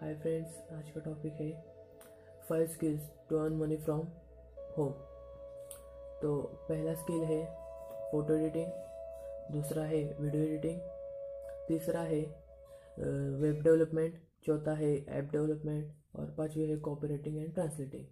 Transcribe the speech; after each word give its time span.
hi 0.00 0.14
friends 0.14 0.56
आज 0.72 0.90
का 0.90 1.00
topic 1.00 1.40
है 1.40 1.50
five 2.48 2.66
skills 2.66 3.02
to 3.28 3.36
earn 3.36 3.54
money 3.56 3.76
from 3.76 4.00
home 4.76 4.90
तो 6.22 6.32
पहला 6.68 6.94
स्किल 6.94 7.22
है 7.24 7.38
फ़ोटो 8.10 8.34
एडिटिंग 8.36 9.52
दूसरा 9.52 9.84
है 9.84 10.02
वीडियो 10.20 10.42
एडिटिंग 10.42 10.80
तीसरा 11.68 12.00
है 12.02 12.20
वेब 13.40 13.62
डेवलपमेंट 13.62 14.20
चौथा 14.46 14.74
है 14.74 14.92
ऐप 15.12 15.30
डेवलपमेंट 15.32 16.18
और 16.18 16.34
पांचवी 16.38 16.68
है 16.70 16.76
कॉपी 16.80 17.06
राइटिंग 17.06 17.38
एंड 17.38 17.54
ट्रांसलेटिंग 17.54 18.04